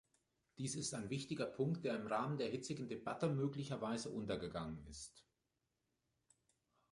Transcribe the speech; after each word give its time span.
Dies 0.57 0.73
ist 0.73 0.95
ein 0.95 1.11
wichtiger 1.11 1.45
Punkt, 1.45 1.85
der 1.85 1.95
im 1.95 2.07
Rahmen 2.07 2.39
der 2.39 2.49
hitzigen 2.49 2.89
Debatte 2.89 3.29
möglicherweise 3.29 4.09
untergegangen 4.09 4.83
ist. 4.89 5.23